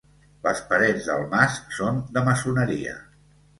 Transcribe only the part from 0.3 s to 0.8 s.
Les